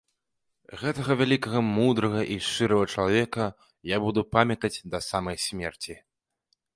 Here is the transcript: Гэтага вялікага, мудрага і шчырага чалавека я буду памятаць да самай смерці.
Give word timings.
Гэтага 0.83 1.11
вялікага, 1.19 1.59
мудрага 1.75 2.21
і 2.35 2.37
шчырага 2.45 2.85
чалавека 2.93 3.45
я 3.91 3.97
буду 4.07 4.23
памятаць 4.37 4.73
да 4.95 4.99
самай 5.09 5.37
смерці. 5.45 5.93